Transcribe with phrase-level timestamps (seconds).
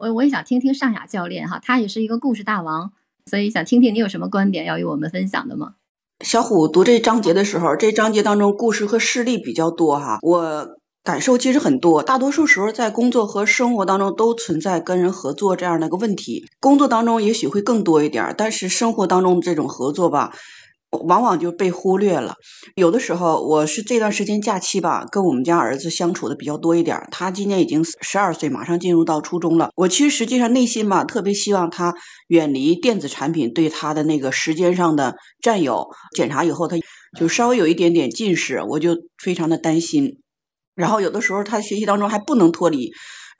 [0.00, 2.90] 我我也想听听尚雅教练哈，他也是一个故事大王，
[3.26, 5.74] 所以想听听你有什么观点要与我们分享的吗？
[6.24, 10.68] 小虎读这章节的时候，这章节当中故事和事例比较多哈，我
[11.04, 12.02] 感受其实很多。
[12.02, 20.32] 大多数时候在工作和生活当中都存在跟人合作这样的一个问题，工作当中也许会更多一点，但是生活当中这种合作吧。
[20.90, 22.34] 往往就被忽略了。
[22.74, 27.06] 有的时候，我是这段时间假期吧，跟我们家儿子相处的比较多一点。
[27.12, 29.70] 他今年已经十二岁，马上进入到初中了。
[29.76, 31.94] 我其实实际上内心吧，特别希望他
[32.26, 35.86] 远离电子产品对他的那个时间上的占有。
[36.16, 36.76] 检查以后，他
[37.18, 40.18] 就稍微有一点点近视，我就非常的担心。
[40.74, 42.90] 然后有的时候他学习当中还不能脱离。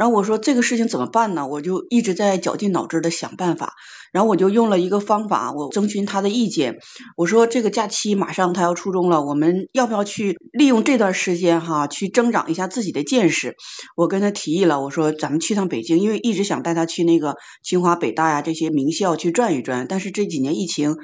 [0.00, 1.46] 然后我说这个事情怎么办呢？
[1.46, 3.74] 我就一直在绞尽脑汁的想办法。
[4.12, 6.78] 然后我就用了一个方法，我征询他的意见。
[7.18, 13.56] 我说这个假期马上他要初中了，我们要不要去利用这段时间哈，去增长一下自己的见识？
[13.94, 20.96] 我跟他提议了，我说咱们去趟北京，因为一直想带他去那个清华、北大呀这些名校去转一转，但是这几年疫情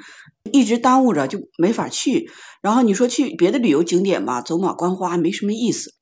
[0.51, 2.31] 一直耽误着，就没法去。
[2.63, 5.93] 然后你说去别的旅游景点吧，走马观花没什么意思。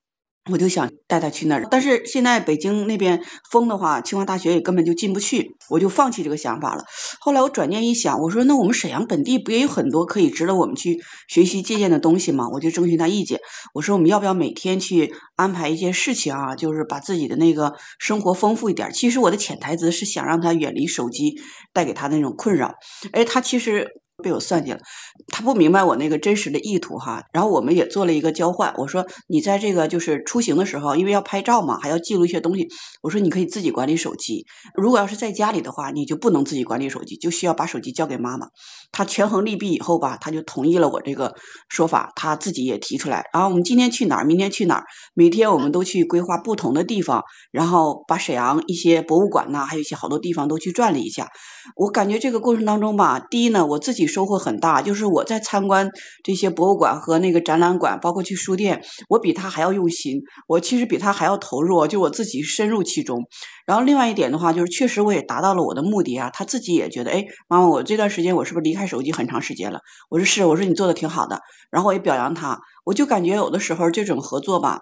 [0.49, 6.83] 我就想带他去那儿，但是现在北京那边封的话，清华大学也根本就进不去，我就放弃这个想法了。
[7.19, 12.49] 后来我转念一想，我说那我们沈阳本地不也有很多可以值得我们去学习借鉴的东西吗？
[12.51, 13.39] 我就征询他意见，
[13.73, 18.91] 我说我们要不要每天去安排一件事情啊，就是把自己的那个生活丰富一点。
[18.91, 21.35] 其实我的潜台词是想让他远离手机
[21.71, 22.73] 带给他那种困扰。
[23.11, 24.01] 哎，他其实。
[24.23, 24.79] 被我算计了，
[25.27, 27.23] 他不明白我那个真实的意图哈。
[27.33, 32.69] 然后我们也做了一个交换，我说你在这个就是出行的时候，因为要拍照嘛，还要记录一些东西。
[33.01, 38.47] 我说你可以自己管理手机，如果要是在家里的话，你就不能自己管理手机，就需要把手机交给妈妈。
[38.91, 41.33] 他权衡利弊以后吧，他就同意了我这个
[41.67, 43.25] 说法，他自己也提出来。
[43.33, 51.27] 然后我们今天去哪儿，明天去哪儿，每天我们都去规划不同的地方，然后把沈阳一些博物馆呐，还有一些好多地方都去转了一下。
[51.75, 55.89] 我感觉这个过程当中吧，第一呢，我自己收获很大，就是我在参观
[56.23, 63.25] 这些博物馆和那个展览馆，包括去书店，我比他还要用心，我其实比他还要投入，就我自己深入其中。
[63.65, 69.79] 然后另外一点的话，就是确实我也达到了我的目的啊，他自己也觉得，哎，妈妈，我这段时间我是不是离开手机很长时间了？
[70.09, 71.41] 我说是，我说你做的挺好的，
[71.71, 74.81] 然后我也表扬他，我就感觉有的时候这种合作吧，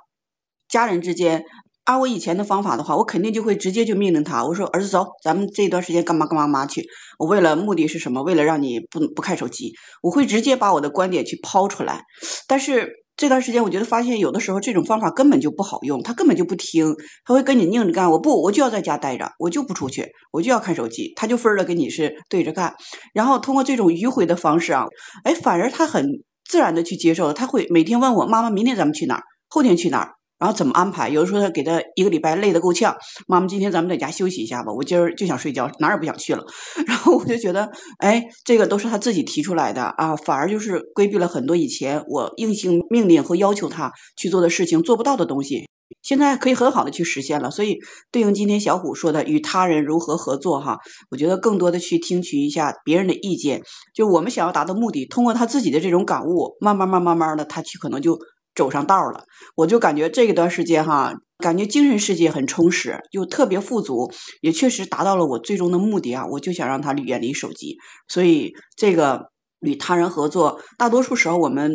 [0.68, 1.44] 家人之间。
[1.86, 6.88] 按我以前的方法的话，我肯定就会直接就命令他，我说儿子走，咱们这段时间干嘛干嘛嘛去。
[7.20, 8.24] 我为了目的是什么？
[8.24, 12.04] 为了让你不不看手机，我会直接把我的观点去抛出来。
[12.48, 16.96] 但是这段时间，我觉得发现有的时候这种方法根本就不好用，他根本就不听，
[17.26, 18.12] 他会跟你拧着干。
[18.12, 22.76] 我不，我就要在家待着，我就不出去，我就要看手机，他就分了跟你是对着干。
[23.14, 24.86] 然后通过这种迂回的方式啊，
[25.26, 27.34] 哎，反而他很自然的去接受了。
[27.34, 29.24] 他会每天问我妈妈，明天咱们去哪儿？
[29.50, 30.16] 后天去哪儿？
[30.44, 31.08] 然后怎么安排？
[31.08, 36.44] 有的时候他给他一个礼拜累得够呛，妈妈今天咱们在家休息一下吧，我今儿就想睡觉，哪儿也不想去了。
[36.86, 45.70] 然后我就觉得，哎，这个都是他自己提出来的啊，反而就是规避了很多以前我硬性命令和要求他去做的事情做不到的东西，
[46.02, 47.50] 现在可以很好的去实现了。
[47.50, 47.80] 所以
[48.12, 53.62] 对应今天小虎说的与他人如何合作哈，我觉得更多的去听取一下别人的意见，
[53.96, 58.20] 就我们想要达到目的，通过他自己的这种感悟，慢慢慢慢慢的他去可能就。
[58.56, 59.24] 走上道了，
[59.56, 66.26] 我就感觉这一段时间哈，感觉精神世界很充实，就特别富足，也确实达到了我最终的目的啊！
[66.30, 67.78] 我就想让他远离手机，
[68.08, 71.72] 所以这个与他人合作，大多数时候我们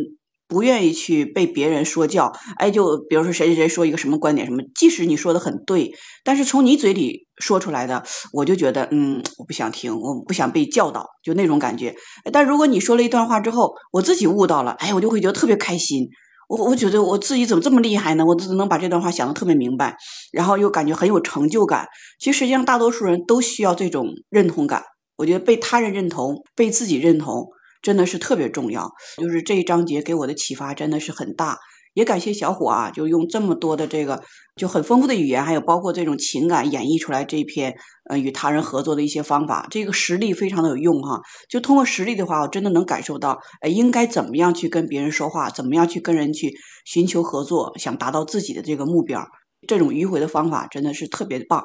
[0.47, 2.33] 不愿意去被别人说教。
[2.56, 11.97] 哎，就比如说谁谁谁说一个什么观点什么，即使你说的很对，但是从你嘴里说出来的，我就觉得嗯，我不想听，我不想被教导，就那种感觉。
[12.33, 16.09] 但如果你说了一段话之后，我自己悟到了，哎，我就会觉得特别开心。
[16.48, 18.25] 我我觉得我自己怎么这么厉害呢？
[18.25, 19.97] 我都能把这段话想的特别明白，
[20.32, 21.86] 然后又感觉很有成就感。
[22.19, 24.82] 其实实际上大多数人都需要这种认同感。
[25.16, 27.48] 我觉得被他人认同、被自己认同，
[27.82, 28.91] 真的是特别重要。
[29.19, 31.59] 就是这一章节给我的启发真的是很大。
[31.98, 34.22] 也感谢小虎啊，就用这么多的这个
[34.54, 37.74] 就很丰富的语言，还有包括这种情感演绎出来这篇
[38.09, 41.22] 呃与他人合作的一些方法，这个实力非常的有用哈。
[41.50, 46.54] 就通过实力的话，我真的能感受到，哎，应该怎么样去跟别人说话，怎么样去跟人去
[46.84, 49.27] 寻求合作，想达到自己的这个目标，
[49.66, 51.65] 这种迂回的方法真的是特别棒。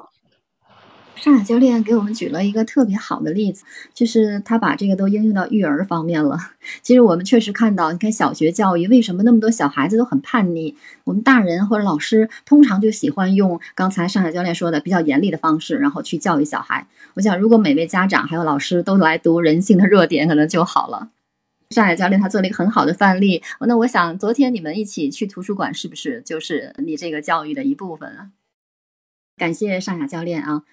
[1.16, 3.64] 上海教练给我们举了一个特别好的例子，
[3.94, 6.38] 就是他把这个都应用到育儿方面了。
[6.84, 10.76] 其实我们确实看到，你看小学教育为什么那么多小孩子都很叛逆？
[11.06, 16.86] 我们大人或者老师通常就喜欢用刚才上海教练说的比较严厉的方式，然后去教育小孩。
[17.14, 21.10] 我想，如果每位家长还有老师都来读《人性的弱点》，可能就好了。
[21.70, 23.42] 上海教练他做了一个很好的范例。
[23.62, 28.30] 那我想，昨天你们一起去图书馆，是不是就是你这个教育的一部分啊？
[29.38, 30.64] 感谢上海教练啊！